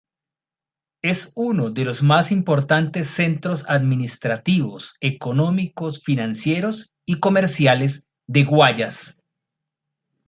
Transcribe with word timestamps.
Es 1.03 1.31
uno 1.35 1.69
de 1.69 1.85
los 1.85 2.01
más 2.01 2.31
importantes 2.31 3.07
centros 3.07 3.63
administrativos, 3.69 4.95
económicos, 4.99 6.01
financieros 6.03 6.91
y 7.05 7.19
comerciales 7.19 8.07
de 8.25 8.43
Guayas. 8.43 9.15